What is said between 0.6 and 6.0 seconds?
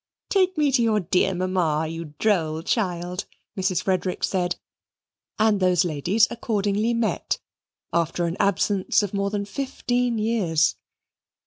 to your dear mamma, you droll child," Mrs. Frederick said, and those